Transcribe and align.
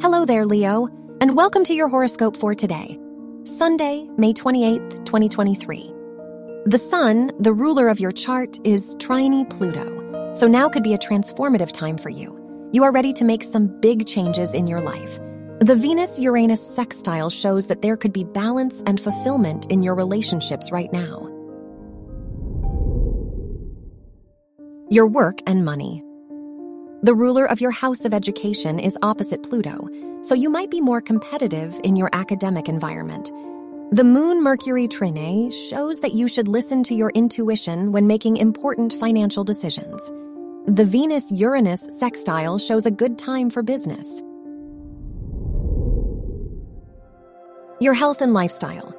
Hello 0.00 0.24
there, 0.24 0.46
Leo, 0.46 0.86
and 1.20 1.34
welcome 1.34 1.64
to 1.64 1.74
your 1.74 1.88
horoscope 1.88 2.36
for 2.36 2.54
today, 2.54 2.96
Sunday, 3.42 4.08
May 4.16 4.32
28th, 4.32 5.04
2023. 5.04 5.92
The 6.66 6.78
Sun, 6.78 7.32
the 7.40 7.52
ruler 7.52 7.88
of 7.88 7.98
your 7.98 8.12
chart, 8.12 8.60
is 8.62 8.94
trine 9.00 9.44
Pluto, 9.46 10.34
so 10.34 10.46
now 10.46 10.68
could 10.68 10.84
be 10.84 10.94
a 10.94 10.98
transformative 10.98 11.72
time 11.72 11.98
for 11.98 12.10
you. 12.10 12.68
You 12.72 12.84
are 12.84 12.92
ready 12.92 13.12
to 13.14 13.24
make 13.24 13.42
some 13.42 13.80
big 13.80 14.06
changes 14.06 14.54
in 14.54 14.68
your 14.68 14.80
life. 14.80 15.18
The 15.58 15.74
Venus 15.76 16.16
Uranus 16.16 16.64
sextile 16.64 17.28
shows 17.28 17.66
that 17.66 17.82
there 17.82 17.96
could 17.96 18.12
be 18.12 18.22
balance 18.22 18.84
and 18.86 19.00
fulfillment 19.00 19.66
in 19.66 19.82
your 19.82 19.96
relationships 19.96 20.70
right 20.70 20.92
now. 20.92 21.26
Your 24.90 25.08
work 25.08 25.40
and 25.48 25.64
money. 25.64 26.04
The 27.04 27.14
ruler 27.14 27.48
of 27.48 27.60
your 27.60 27.70
house 27.70 28.04
of 28.04 28.12
education 28.12 28.80
is 28.80 28.98
opposite 29.02 29.44
Pluto, 29.44 29.88
so 30.22 30.34
you 30.34 30.50
might 30.50 30.68
be 30.68 30.80
more 30.80 31.00
competitive 31.00 31.78
in 31.84 31.94
your 31.94 32.10
academic 32.12 32.68
environment. 32.68 33.30
The 33.92 34.02
Moon 34.02 34.42
Mercury 34.42 34.88
trine 34.88 35.52
shows 35.52 36.00
that 36.00 36.14
you 36.14 36.26
should 36.26 36.48
listen 36.48 36.82
to 36.82 36.96
your 36.96 37.10
intuition 37.10 37.92
when 37.92 38.08
making 38.08 38.38
important 38.38 38.92
financial 38.94 39.44
decisions. 39.44 40.10
The 40.66 40.84
Venus 40.84 41.30
Uranus 41.30 41.86
sextile 42.00 42.58
shows 42.58 42.84
a 42.84 42.90
good 42.90 43.16
time 43.16 43.48
for 43.48 43.62
business. 43.62 44.20
Your 47.80 47.94
health 47.94 48.22
and 48.22 48.34
lifestyle. 48.34 48.92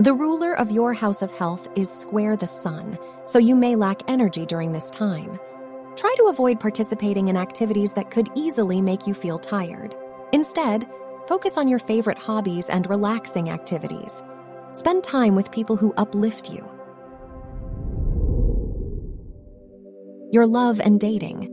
The 0.00 0.14
ruler 0.14 0.54
of 0.54 0.70
your 0.70 0.94
house 0.94 1.20
of 1.20 1.30
health 1.32 1.68
is 1.76 1.90
square 1.90 2.34
the 2.34 2.46
sun, 2.46 2.98
so 3.26 3.38
you 3.38 3.56
may 3.56 3.76
lack 3.76 4.00
energy 4.08 4.46
during 4.46 4.72
this 4.72 4.90
time. 4.90 5.38
Try 6.04 6.14
to 6.18 6.24
avoid 6.24 6.60
participating 6.60 7.28
in 7.28 7.36
activities 7.38 7.92
that 7.92 8.10
could 8.10 8.28
easily 8.34 8.82
make 8.82 9.06
you 9.06 9.14
feel 9.14 9.38
tired. 9.38 9.94
Instead, 10.34 10.86
focus 11.26 11.56
on 11.56 11.66
your 11.66 11.78
favorite 11.78 12.18
hobbies 12.18 12.68
and 12.68 12.86
relaxing 12.90 13.48
activities. 13.48 14.22
Spend 14.74 15.02
time 15.02 15.34
with 15.34 15.50
people 15.50 15.76
who 15.76 15.94
uplift 15.96 16.50
you. 16.50 16.58
Your 20.30 20.46
love 20.46 20.78
and 20.78 21.00
dating. 21.00 21.48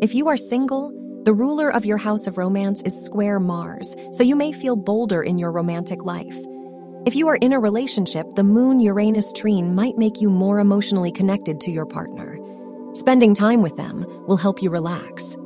If 0.00 0.14
you 0.14 0.28
are 0.28 0.36
single, 0.36 0.92
the 1.24 1.34
ruler 1.34 1.68
of 1.68 1.84
your 1.84 1.98
house 1.98 2.28
of 2.28 2.38
romance 2.38 2.80
is 2.82 3.04
square 3.04 3.40
Mars, 3.40 3.96
so 4.12 4.22
you 4.22 4.36
may 4.36 4.52
feel 4.52 4.76
bolder 4.76 5.20
in 5.20 5.36
your 5.36 5.50
romantic 5.50 6.04
life. 6.04 6.38
If 7.06 7.16
you 7.16 7.26
are 7.26 7.36
in 7.36 7.52
a 7.52 7.58
relationship, 7.58 8.26
the 8.36 8.44
Moon 8.44 8.78
Uranus 8.78 9.32
trine 9.32 9.74
might 9.74 9.98
make 9.98 10.20
you 10.20 10.30
more 10.30 10.60
emotionally 10.60 11.10
connected 11.10 11.60
to 11.62 11.72
your 11.72 11.86
partner. 11.86 12.37
Spending 12.98 13.32
time 13.32 13.62
with 13.62 13.76
them 13.76 14.04
will 14.26 14.36
help 14.36 14.60
you 14.60 14.70
relax. 14.70 15.36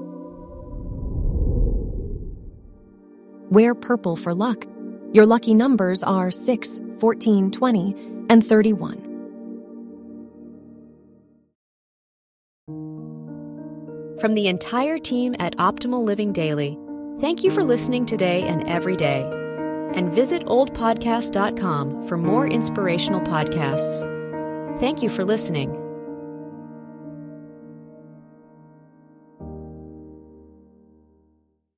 Wear 3.50 3.74
purple 3.74 4.16
for 4.16 4.32
luck. 4.32 4.64
Your 5.12 5.26
lucky 5.26 5.52
numbers 5.52 6.02
are 6.02 6.30
6, 6.30 6.80
14, 6.98 7.50
20, 7.50 7.94
and 8.30 8.46
31. 8.46 9.02
From 14.18 14.32
the 14.32 14.46
entire 14.46 14.96
team 14.96 15.36
at 15.38 15.54
Optimal 15.58 16.02
Living 16.06 16.32
Daily, 16.32 16.78
thank 17.20 17.44
you 17.44 17.50
for 17.50 17.62
listening 17.62 18.06
today 18.06 18.44
and 18.44 18.66
every 18.66 18.96
day. 18.96 19.28
And 19.94 20.10
visit 20.10 20.46
oldpodcast.com 20.46 22.08
for 22.08 22.16
more 22.16 22.46
inspirational 22.46 23.20
podcasts. 23.20 24.08
Thank 24.80 25.02
you 25.02 25.10
for 25.10 25.22
listening. 25.22 25.81